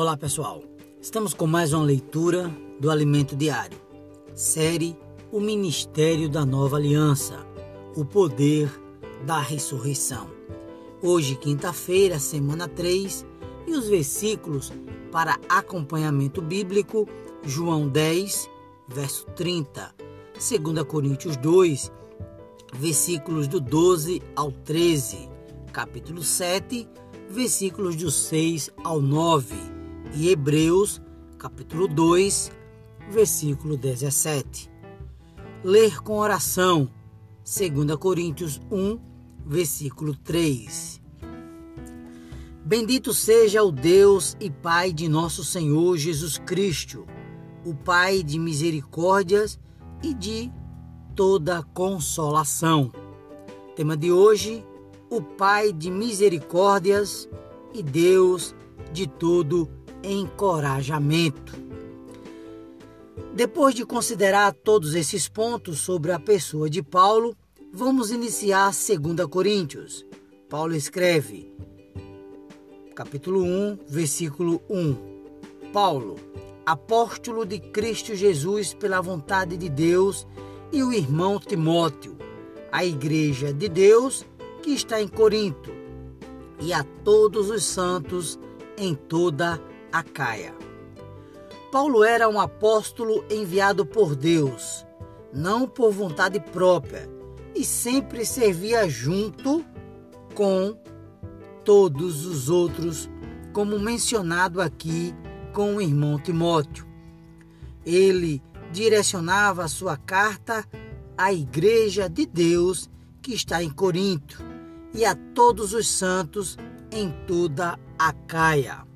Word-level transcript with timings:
Olá 0.00 0.16
pessoal, 0.16 0.62
estamos 0.98 1.34
com 1.34 1.46
mais 1.46 1.74
uma 1.74 1.84
leitura 1.84 2.50
do 2.80 2.90
Alimento 2.90 3.36
Diário, 3.36 3.76
série 4.34 4.96
O 5.30 5.38
Ministério 5.38 6.26
da 6.26 6.42
Nova 6.42 6.78
Aliança, 6.78 7.46
o 7.94 8.02
Poder 8.02 8.72
da 9.26 9.38
Ressurreição. 9.38 10.30
Hoje, 11.02 11.36
quinta-feira, 11.36 12.18
semana 12.18 12.66
3, 12.66 13.26
e 13.66 13.72
os 13.72 13.88
versículos 13.88 14.72
para 15.12 15.38
acompanhamento 15.46 16.40
bíblico, 16.40 17.06
João 17.44 17.86
10, 17.86 18.48
verso 18.88 19.26
30, 19.36 19.94
2 20.32 20.82
Coríntios 20.84 21.36
2, 21.36 21.92
versículos 22.72 23.46
do 23.46 23.60
12 23.60 24.22
ao 24.34 24.50
13, 24.50 25.28
capítulo 25.70 26.22
7, 26.22 26.88
versículos 27.28 27.96
do 27.96 28.10
6 28.10 28.70
ao 28.82 29.02
9 29.02 29.79
e 30.14 30.28
Hebreus, 30.28 31.00
capítulo 31.38 31.86
2, 31.86 32.50
versículo 33.10 33.76
17. 33.76 34.70
Ler 35.62 36.02
com 36.02 36.18
oração, 36.18 36.90
2 37.44 37.96
Coríntios 37.96 38.60
1, 38.70 38.98
versículo 39.46 40.14
3. 40.14 41.00
Bendito 42.64 43.12
seja 43.14 43.62
o 43.62 43.70
Deus 43.70 44.36
e 44.40 44.50
Pai 44.50 44.92
de 44.92 45.08
nosso 45.08 45.44
Senhor 45.44 45.96
Jesus 45.96 46.38
Cristo, 46.38 47.06
o 47.64 47.74
Pai 47.74 48.22
de 48.22 48.38
misericórdias 48.38 49.58
e 50.02 50.14
de 50.14 50.50
toda 51.14 51.62
consolação. 51.62 52.92
Tema 53.76 53.96
de 53.96 54.12
hoje: 54.12 54.64
o 55.08 55.20
Pai 55.20 55.72
de 55.72 55.90
misericórdias 55.90 57.28
e 57.72 57.82
Deus 57.82 58.54
de 58.92 59.06
todo 59.06 59.68
encorajamento. 60.02 61.52
Depois 63.34 63.74
de 63.74 63.84
considerar 63.84 64.52
todos 64.52 64.94
esses 64.94 65.28
pontos 65.28 65.78
sobre 65.78 66.12
a 66.12 66.18
pessoa 66.18 66.68
de 66.68 66.82
Paulo, 66.82 67.36
vamos 67.72 68.10
iniciar 68.10 68.72
2 68.72 69.26
Coríntios. 69.28 70.04
Paulo 70.48 70.74
escreve, 70.74 71.52
capítulo 72.94 73.42
1, 73.42 73.78
versículo 73.88 74.60
1. 74.68 74.96
Paulo, 75.72 76.16
apóstolo 76.66 77.46
de 77.46 77.60
Cristo 77.60 78.14
Jesus 78.14 78.74
pela 78.74 79.00
vontade 79.00 79.56
de 79.56 79.68
Deus, 79.68 80.26
e 80.72 80.82
o 80.82 80.92
irmão 80.92 81.38
Timóteo, 81.38 82.16
a 82.70 82.84
igreja 82.84 83.52
de 83.52 83.68
Deus 83.68 84.24
que 84.62 84.70
está 84.70 85.00
em 85.00 85.08
Corinto, 85.08 85.70
e 86.60 86.72
a 86.72 86.84
todos 87.04 87.48
os 87.50 87.64
santos 87.64 88.38
em 88.76 88.94
toda 88.94 89.60
Acaia. 89.92 90.54
Paulo 91.70 92.02
era 92.02 92.28
um 92.28 92.40
apóstolo 92.40 93.24
enviado 93.30 93.86
por 93.86 94.16
Deus, 94.16 94.84
não 95.32 95.68
por 95.68 95.92
vontade 95.92 96.40
própria, 96.40 97.08
e 97.54 97.64
sempre 97.64 98.24
servia 98.24 98.88
junto 98.88 99.64
com 100.34 100.76
todos 101.64 102.26
os 102.26 102.48
outros, 102.48 103.08
como 103.52 103.78
mencionado 103.78 104.60
aqui 104.60 105.14
com 105.52 105.76
o 105.76 105.80
irmão 105.80 106.18
Timóteo. 106.18 106.86
Ele 107.84 108.42
direcionava 108.72 109.68
sua 109.68 109.96
carta 109.96 110.64
à 111.16 111.32
Igreja 111.32 112.08
de 112.08 112.26
Deus 112.26 112.90
que 113.22 113.34
está 113.34 113.62
em 113.62 113.70
Corinto 113.70 114.42
e 114.94 115.04
a 115.04 115.14
todos 115.14 115.72
os 115.72 115.86
santos 115.86 116.56
em 116.90 117.10
toda 117.26 117.78
a 117.98 118.12
Caia. 118.12 118.89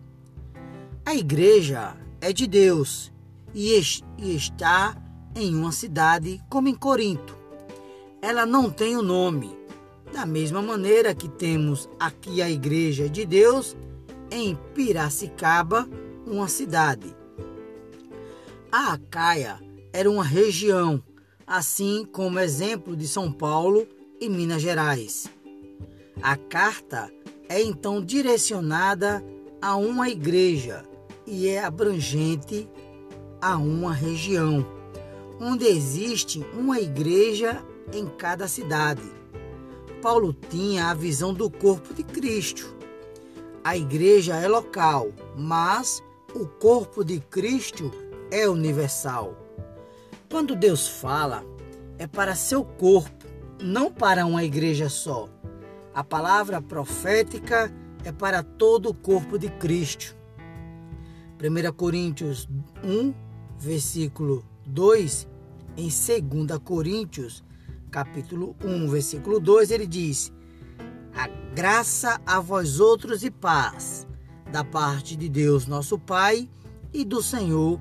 A 1.07 1.15
igreja 1.15 1.95
é 2.19 2.33
de 2.33 2.47
Deus 2.47 3.13
e, 3.53 3.79
está 4.19 4.97
em 5.37 5.55
uma 5.55 5.71
cidade 5.71 6.41
como 6.49 6.67
em 6.67 6.75
Corinto. 6.75 7.37
Ela 8.23 8.47
não 8.47 8.71
tem 8.71 8.97
o 8.97 9.01
um 9.01 9.03
nome. 9.03 9.55
Da 10.15 10.25
mesma 10.25 10.63
maneira 10.63 11.15
que 11.15 11.29
temos 11.29 11.91
aqui 12.01 12.41
a 12.41 12.49
igreja 12.49 13.07
de 13.07 13.27
Deus 13.27 13.77
em 14.31 14.57
Piracicaba, 14.75 15.87
uma 16.27 16.49
cidade. 16.49 17.15
A 18.73 18.95
Acaia 18.95 19.61
era 19.93 20.11
uma 20.11 20.25
região, 20.25 21.03
assim 21.47 22.07
como 22.11 22.39
exemplo 22.39 22.97
de 22.97 23.07
São 23.07 23.31
Paulo 23.31 23.87
e 24.19 24.27
Minas 24.31 24.63
Gerais. 24.63 25.31
A 26.23 26.35
carta 26.35 27.13
é 27.47 27.61
então 27.61 28.01
direcionada 28.03 29.23
a 29.61 29.77
uma 29.77 30.09
igreja 30.09 30.94
e 31.27 31.49
é 31.49 31.65
abrangente 31.65 32.69
a 33.41 33.57
uma 33.57 33.93
região, 33.93 34.67
onde 35.41 35.67
existe 35.67 36.45
uma 36.55 36.81
igreja 36.81 37.63
em 37.93 38.07
cada 38.07 38.49
cidade. 38.49 39.03
Paulo 40.01 40.33
tinha 40.33 40.91
a 40.91 40.95
visão 40.95 41.33
do 41.33 41.51
corpo 41.51 41.95
de 41.95 42.03
Cristo. 42.03 42.75
A 43.63 43.77
igreja 43.77 44.37
é 44.37 44.47
local, 44.47 45.09
mas 45.37 46.03
o 46.35 46.47
corpo 46.47 47.05
de 47.05 47.21
Cristo 47.21 47.91
é 48.31 48.49
universal. 48.49 49.35
Quando 50.31 50.57
Deus 50.57 50.87
fala, 50.87 51.45
é 51.99 52.07
para 52.07 52.35
seu 52.35 52.65
corpo, 52.65 53.25
não 53.63 53.91
para 53.91 54.27
uma 54.27 54.45
igreja 54.45 54.89
só. 54.89 55.29
A 55.95 56.03
palavra 56.03 56.61
profética 56.61 57.73
é 58.05 58.11
para 58.11 58.43
todo 58.43 58.91
o 58.91 58.95
corpo 58.95 59.39
de 59.39 59.49
Cristo. 59.49 60.17
1 61.47 61.73
Coríntios 61.75 62.49
1, 62.83 63.13
versículo 63.59 64.43
2, 64.65 65.29
em 65.77 65.89
2 65.89 66.59
Coríntios, 66.65 67.45
capítulo 67.91 68.57
1, 68.65 68.89
versículo 68.89 69.39
2, 69.39 69.71
ele 69.71 69.87
diz: 69.87 70.33
A 71.15 71.29
graça 71.55 72.19
a 72.25 72.41
vós 72.41 72.81
outros 72.81 73.23
e 73.23 73.31
paz, 73.31 74.07
da 74.51 74.65
parte 74.65 75.17
de 75.17 75.29
Deus 75.29 75.67
nosso 75.67 75.99
Pai 75.99 76.49
e 76.95 77.05
do 77.05 77.23
Senhor 77.23 77.79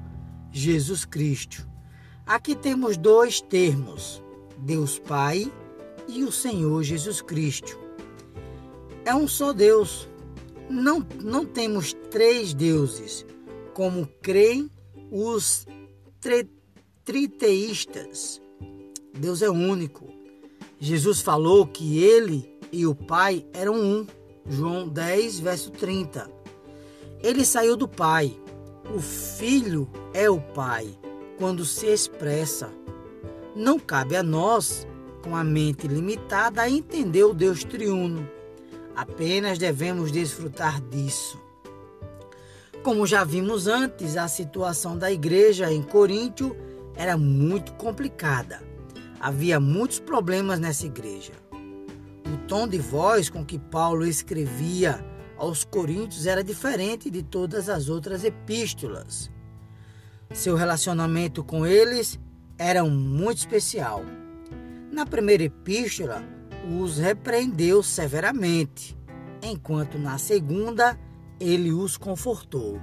Jesus 0.52 1.06
Cristo. 1.06 1.66
Aqui 2.26 2.58
temos 2.58 2.98
dois 2.98 3.40
termos: 3.40 4.22
Deus 4.58 5.00
Pai 5.00 5.50
e 6.10 6.26
o 6.26 6.34
Senhor 6.34 6.84
Jesus 6.84 7.22
Cristo. 7.22 7.80
É 9.06 9.16
um 9.16 9.26
só 9.26 9.54
Deus. 9.54 10.10
Não, 10.70 11.06
não 11.22 11.46
temos 11.46 11.94
três 12.10 12.54
deuses 12.54 13.26
como 13.74 14.08
creem 14.22 14.70
os 15.12 15.66
triteístas. 17.04 18.42
Deus 19.18 19.42
é 19.42 19.50
único. 19.50 20.08
Jesus 20.80 21.22
falou 21.22 21.68
que 21.68 22.04
ele 22.04 22.58
e 22.72 22.86
o 22.86 22.96
Pai 22.96 23.46
eram 23.54 23.76
um. 23.76 24.08
João 24.48 24.88
10, 24.88 25.40
verso 25.40 25.72
30. 25.72 26.30
Ele 27.22 27.46
saiu 27.46 27.78
do 27.78 27.88
Pai. 27.88 28.38
O 28.94 29.00
Filho 29.00 29.90
é 30.14 30.30
o 30.30 30.42
Pai 30.42 30.88
quando 31.38 31.66
se 31.66 31.88
expressa. 31.88 32.72
Não 33.56 33.80
cabe 33.80 34.16
a 34.16 34.24
nós, 34.24 34.88
com 35.24 35.36
a 35.36 35.44
mente 35.44 35.88
limitada, 35.88 36.62
a 36.62 36.70
entender 36.70 37.24
o 37.24 37.34
Deus 37.34 37.64
triuno. 37.64 38.30
Apenas 38.96 39.58
devemos 39.58 40.12
desfrutar 40.12 40.82
disso. 40.82 41.43
Como 42.84 43.08
já 43.08 43.24
vimos 43.24 43.66
antes, 43.66 44.18
a 44.18 44.28
situação 44.28 44.98
da 44.98 45.10
igreja 45.10 45.72
em 45.72 45.82
Coríntio 45.82 46.54
era 46.98 47.18
muito 47.18 47.72
complicada. 47.76 48.62
Havia 49.22 49.58
muitos 49.58 50.00
problemas 50.00 50.60
nessa 50.60 50.86
igreja. 50.86 51.32
O 51.54 52.38
tom 52.46 52.68
de 52.68 52.78
voz 52.80 53.30
com 53.30 53.46
que 53.46 53.58
Paulo 53.58 54.06
escrevia 54.06 55.02
aos 55.38 55.64
Coríntios 55.64 56.26
era 56.26 56.44
diferente 56.44 57.10
de 57.10 57.24
todas 57.24 57.70
as 57.70 57.88
outras 57.88 58.26
epístolas. 58.26 59.32
Seu 60.34 60.58
relacionamento 60.58 61.42
com 61.42 61.66
eles 61.66 62.20
era 62.58 62.84
muito 62.84 63.38
especial. 63.38 64.04
Na 64.92 65.06
primeira 65.06 65.44
epístola, 65.44 66.22
os 66.82 66.98
repreendeu 66.98 67.82
severamente, 67.82 68.98
enquanto 69.42 69.98
na 69.98 70.18
segunda, 70.18 71.00
ele 71.44 71.72
os 71.72 71.98
confortou. 71.98 72.80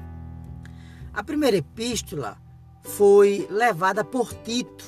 A 1.13 1.25
primeira 1.25 1.57
epístola 1.57 2.37
foi 2.83 3.47
levada 3.51 4.05
por 4.05 4.33
Tito, 4.33 4.85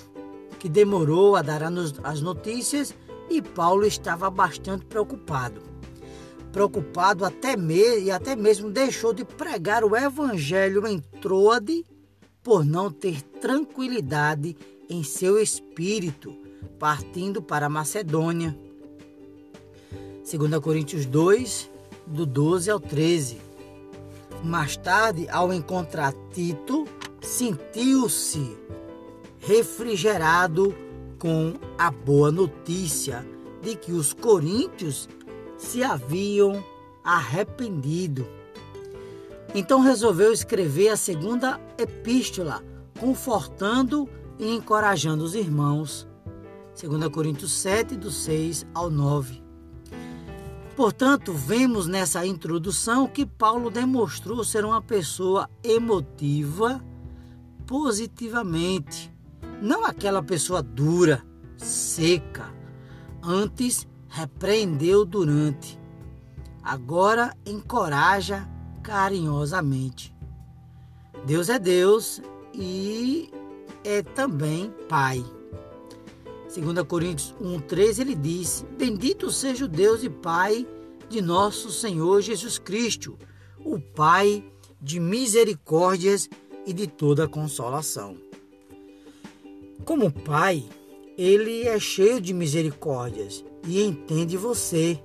que 0.58 0.68
demorou 0.68 1.34
a 1.34 1.42
dar 1.42 1.62
as 1.62 2.20
notícias 2.20 2.94
e 3.28 3.40
Paulo 3.40 3.84
estava 3.84 4.30
bastante 4.30 4.84
preocupado. 4.84 5.60
Preocupado 6.52 7.24
até 7.24 7.56
mesmo, 7.56 8.06
e 8.06 8.10
até 8.10 8.36
mesmo 8.36 8.70
deixou 8.70 9.12
de 9.14 9.24
pregar 9.24 9.84
o 9.84 9.96
evangelho 9.96 10.86
em 10.86 11.00
Troade 11.00 11.84
por 12.42 12.64
não 12.64 12.90
ter 12.90 13.22
tranquilidade 13.22 14.56
em 14.88 15.02
seu 15.02 15.40
espírito, 15.40 16.36
partindo 16.78 17.40
para 17.40 17.68
Macedônia. 17.68 18.56
2 20.30 20.58
Coríntios 20.60 21.06
2, 21.06 21.70
do 22.06 22.26
12 22.26 22.70
ao 22.70 22.78
13. 22.78 23.51
Mais 24.42 24.76
tarde, 24.76 25.28
ao 25.30 25.52
encontrar 25.52 26.12
Tito, 26.32 26.86
sentiu-se 27.20 28.56
refrigerado 29.38 30.74
com 31.18 31.54
a 31.78 31.90
boa 31.90 32.32
notícia 32.32 33.26
de 33.60 33.76
que 33.76 33.92
os 33.92 34.12
coríntios 34.12 35.08
se 35.56 35.84
haviam 35.84 36.62
arrependido. 37.04 38.26
Então 39.54 39.80
resolveu 39.80 40.32
escrever 40.32 40.88
a 40.88 40.96
segunda 40.96 41.60
epístola, 41.78 42.62
confortando 42.98 44.08
e 44.38 44.48
encorajando 44.52 45.22
os 45.22 45.34
irmãos. 45.34 46.08
2 46.80 47.08
Coríntios 47.08 47.52
7, 47.52 47.96
do 47.96 48.10
6 48.10 48.66
ao 48.74 48.90
9. 48.90 49.41
Portanto, 50.82 51.32
vemos 51.32 51.86
nessa 51.86 52.26
introdução 52.26 53.06
que 53.06 53.24
Paulo 53.24 53.70
demonstrou 53.70 54.42
ser 54.42 54.64
uma 54.64 54.82
pessoa 54.82 55.48
emotiva 55.62 56.84
positivamente, 57.64 59.14
não 59.62 59.84
aquela 59.84 60.20
pessoa 60.24 60.60
dura, 60.60 61.24
seca. 61.56 62.52
Antes, 63.22 63.86
repreendeu 64.08 65.04
durante, 65.04 65.78
agora 66.64 67.32
encoraja 67.46 68.48
carinhosamente. 68.82 70.12
Deus 71.24 71.48
é 71.48 71.60
Deus 71.60 72.20
e 72.52 73.30
é 73.84 74.02
também 74.02 74.74
Pai. 74.88 75.24
2 76.54 76.86
Coríntios 76.86 77.34
1,13 77.40 78.00
ele 78.00 78.14
diz: 78.14 78.64
Bendito 78.76 79.30
seja 79.30 79.64
o 79.64 79.68
Deus 79.68 80.02
e 80.02 80.10
Pai 80.10 80.66
de 81.08 81.22
nosso 81.22 81.70
Senhor 81.72 82.20
Jesus 82.20 82.58
Cristo, 82.58 83.18
o 83.64 83.80
Pai 83.80 84.44
de 84.78 85.00
misericórdias 85.00 86.28
e 86.66 86.72
de 86.74 86.86
toda 86.86 87.26
consolação. 87.26 88.16
Como 89.86 90.12
Pai, 90.12 90.62
ele 91.16 91.62
é 91.66 91.78
cheio 91.78 92.20
de 92.20 92.34
misericórdias 92.34 93.42
e 93.66 93.82
entende 93.82 94.36
você. 94.36 95.00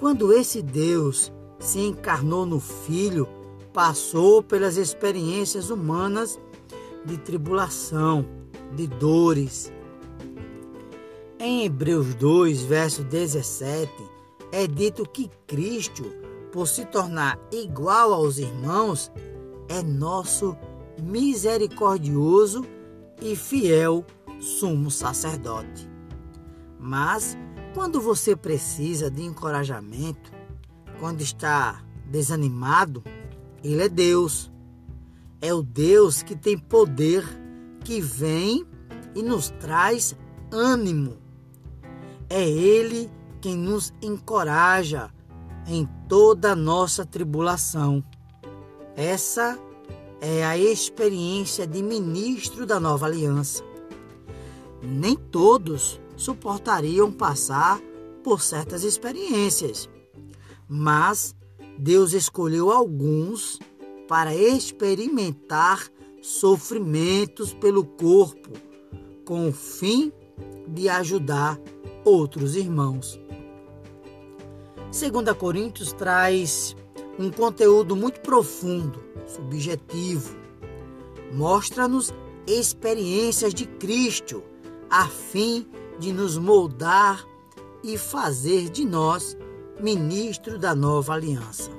Quando 0.00 0.32
esse 0.32 0.62
Deus 0.62 1.30
se 1.58 1.78
encarnou 1.80 2.46
no 2.46 2.58
Filho, 2.58 3.28
passou 3.72 4.42
pelas 4.42 4.78
experiências 4.78 5.68
humanas 5.68 6.40
de 7.04 7.18
tribulação, 7.18 8.24
de 8.74 8.86
dores, 8.86 9.70
em 11.44 11.66
Hebreus 11.66 12.14
2, 12.14 12.62
verso 12.62 13.04
17, 13.04 13.92
é 14.50 14.66
dito 14.66 15.06
que 15.06 15.30
Cristo, 15.46 16.04
por 16.50 16.66
se 16.66 16.86
tornar 16.86 17.38
igual 17.52 18.14
aos 18.14 18.38
irmãos, 18.38 19.12
é 19.68 19.82
nosso 19.82 20.56
misericordioso 21.02 22.64
e 23.20 23.36
fiel 23.36 24.06
sumo 24.40 24.90
sacerdote. 24.90 25.86
Mas 26.80 27.36
quando 27.74 28.00
você 28.00 28.34
precisa 28.34 29.10
de 29.10 29.22
encorajamento, 29.22 30.32
quando 30.98 31.20
está 31.20 31.84
desanimado, 32.06 33.04
ele 33.62 33.82
é 33.82 33.88
Deus. 33.88 34.50
É 35.42 35.52
o 35.52 35.62
Deus 35.62 36.22
que 36.22 36.34
tem 36.34 36.56
poder, 36.56 37.22
que 37.80 38.00
vem 38.00 38.64
e 39.14 39.22
nos 39.22 39.50
traz 39.60 40.16
ânimo 40.50 41.23
é 42.28 42.48
Ele 42.48 43.10
quem 43.40 43.56
nos 43.56 43.92
encoraja 44.00 45.10
em 45.66 45.88
toda 46.08 46.54
nossa 46.54 47.04
tribulação. 47.04 48.02
Essa 48.96 49.58
é 50.20 50.44
a 50.44 50.56
experiência 50.56 51.66
de 51.66 51.82
ministro 51.82 52.64
da 52.64 52.80
nova 52.80 53.06
aliança. 53.06 53.62
Nem 54.82 55.16
todos 55.16 56.00
suportariam 56.16 57.10
passar 57.10 57.80
por 58.22 58.40
certas 58.40 58.84
experiências, 58.84 59.88
mas 60.68 61.34
Deus 61.78 62.12
escolheu 62.12 62.70
alguns 62.70 63.58
para 64.08 64.34
experimentar 64.34 65.88
sofrimentos 66.22 67.52
pelo 67.52 67.84
corpo, 67.84 68.50
com 69.26 69.48
o 69.48 69.52
fim 69.52 70.12
de 70.68 70.88
ajudar 70.88 71.58
outros 72.04 72.56
irmãos. 72.56 73.20
2 74.90 75.36
Coríntios 75.36 75.92
traz 75.92 76.76
um 77.18 77.30
conteúdo 77.30 77.96
muito 77.96 78.20
profundo, 78.20 79.02
subjetivo. 79.26 80.36
Mostra-nos 81.32 82.12
experiências 82.46 83.54
de 83.54 83.66
Cristo, 83.66 84.42
a 84.90 85.08
fim 85.08 85.66
de 85.98 86.12
nos 86.12 86.38
moldar 86.38 87.24
e 87.82 87.98
fazer 87.98 88.68
de 88.70 88.84
nós 88.84 89.36
ministro 89.80 90.58
da 90.58 90.74
nova 90.74 91.14
aliança. 91.14 91.70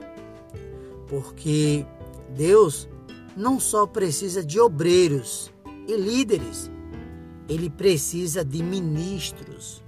Porque 1.07 1.85
Deus 2.35 2.89
não 3.35 3.59
só 3.59 3.85
precisa 3.85 4.43
de 4.43 4.59
obreiros 4.59 5.51
e 5.87 5.95
líderes, 5.95 6.71
ele 7.47 7.69
precisa 7.69 8.43
de 8.43 8.63
ministros. 8.63 9.84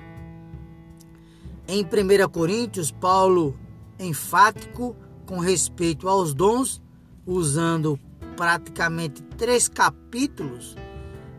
Em 1.69 1.83
1 1.83 2.29
Coríntios, 2.29 2.91
Paulo, 2.91 3.53
enfático 3.99 4.95
com 5.25 5.37
respeito 5.39 6.07
aos 6.07 6.33
dons, 6.33 6.81
usando 7.25 7.99
praticamente 8.37 9.21
três 9.37 9.67
capítulos 9.67 10.77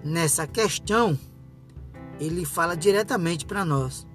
nessa 0.04 0.46
questão, 0.46 1.18
ele 2.20 2.44
fala 2.44 2.76
diretamente 2.76 3.46
para 3.46 3.64
nós. 3.64 4.06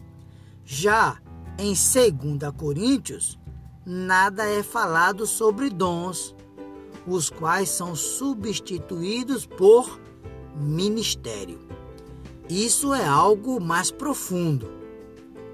Já 0.64 1.18
em 1.58 1.74
2 1.74 2.52
Coríntios, 2.56 3.40
nada 3.84 4.46
é 4.46 4.62
falado 4.62 5.26
sobre 5.26 5.68
dons, 5.68 6.36
os 7.08 7.32
quais 7.32 7.70
são 7.70 7.96
substituídos 7.96 9.48
por 9.48 10.00
ministério. 10.56 11.60
Isso 12.48 12.94
é 12.94 13.04
algo 13.04 13.60
mais 13.60 13.90
profundo 13.90 14.83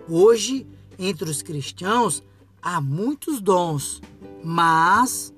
Hoje, 0.09 0.65
entre 0.97 1.29
os 1.29 1.43
cristãos, 1.43 2.23
há 2.59 2.81
muitos 2.81 3.39
dons, 3.39 4.01
mas 4.43 5.31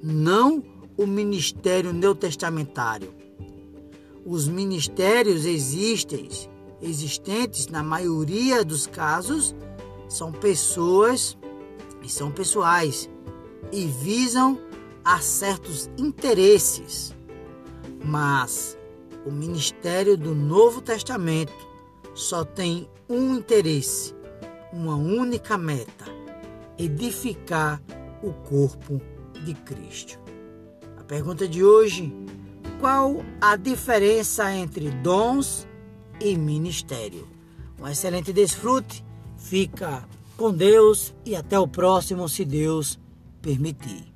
não 0.00 0.62
o 0.96 1.04
ministério 1.04 1.92
neotestamentário. 1.92 3.12
Os 4.24 4.46
ministérios 4.46 5.44
existem, 5.44 6.28
existentes 6.80 7.66
na 7.66 7.82
maioria 7.82 8.64
dos 8.64 8.86
casos, 8.86 9.52
são 10.08 10.30
pessoas 10.30 11.36
e 12.00 12.08
são 12.08 12.30
pessoais 12.30 13.10
e 13.72 13.84
visam 13.86 14.60
a 15.04 15.18
certos 15.18 15.90
interesses. 15.98 17.12
Mas 18.04 18.78
o 19.26 19.32
ministério 19.32 20.16
do 20.16 20.36
Novo 20.36 20.80
Testamento 20.80 21.52
só 22.14 22.44
tem 22.44 22.88
um 23.08 23.34
interesse, 23.34 24.13
uma 24.74 24.96
única 24.96 25.56
meta: 25.56 26.04
edificar 26.76 27.80
o 28.22 28.32
corpo 28.32 29.00
de 29.44 29.54
Cristo. 29.54 30.18
A 30.98 31.04
pergunta 31.04 31.46
de 31.46 31.64
hoje: 31.64 32.12
qual 32.80 33.24
a 33.40 33.56
diferença 33.56 34.52
entre 34.52 34.90
dons 34.90 35.66
e 36.20 36.36
ministério? 36.36 37.28
Um 37.80 37.88
excelente 37.88 38.32
desfrute, 38.32 39.04
fica 39.36 40.06
com 40.36 40.52
Deus 40.52 41.14
e 41.24 41.36
até 41.36 41.58
o 41.58 41.68
próximo, 41.68 42.28
se 42.28 42.44
Deus 42.44 42.98
permitir. 43.40 44.13